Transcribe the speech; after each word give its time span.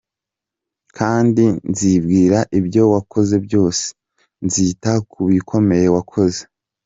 Kandi 0.97 1.43
nzibwira 1.69 2.39
ibyo 2.59 2.83
wakoze 2.93 3.35
byose, 3.45 3.85
Nzita 4.45 4.91
ku 5.11 5.19
bikomeye 5.31 5.87
wakoze. 5.95 6.41